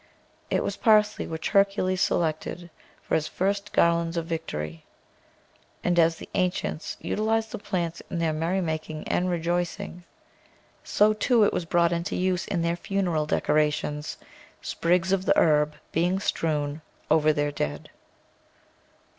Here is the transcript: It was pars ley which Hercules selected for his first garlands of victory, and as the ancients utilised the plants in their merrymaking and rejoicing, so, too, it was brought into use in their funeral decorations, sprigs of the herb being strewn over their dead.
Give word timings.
It 0.49 0.63
was 0.63 0.77
pars 0.77 1.19
ley 1.19 1.27
which 1.27 1.49
Hercules 1.49 2.01
selected 2.01 2.71
for 3.03 3.13
his 3.13 3.27
first 3.27 3.71
garlands 3.71 4.17
of 4.17 4.25
victory, 4.25 4.83
and 5.83 5.99
as 5.99 6.15
the 6.15 6.27
ancients 6.33 6.97
utilised 7.01 7.51
the 7.51 7.59
plants 7.59 8.01
in 8.09 8.17
their 8.17 8.33
merrymaking 8.33 9.07
and 9.07 9.29
rejoicing, 9.29 10.03
so, 10.83 11.13
too, 11.13 11.43
it 11.43 11.53
was 11.53 11.65
brought 11.65 11.91
into 11.91 12.15
use 12.15 12.47
in 12.47 12.63
their 12.63 12.75
funeral 12.77 13.27
decorations, 13.27 14.17
sprigs 14.59 15.11
of 15.11 15.25
the 15.27 15.37
herb 15.37 15.75
being 15.91 16.19
strewn 16.19 16.81
over 17.11 17.31
their 17.31 17.51
dead. 17.51 17.91